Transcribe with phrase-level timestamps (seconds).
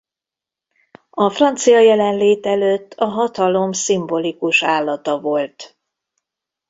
[1.09, 5.77] A francia jelenlét előtt a hatalom szimbolikus állata volt.